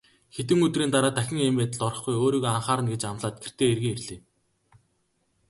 Хэдэн 0.35 0.59
өдрийн 0.67 0.91
дараа 0.93 1.13
дахин 1.15 1.43
ийм 1.47 1.55
байдалд 1.59 1.87
орохгүй, 1.87 2.15
өөрийгөө 2.23 2.51
анхаарна 2.53 2.89
гэж 2.91 3.01
амлаад 3.05 3.37
гэртээ 3.43 3.69
эргэн 3.73 3.93
ирлээ. 3.95 4.19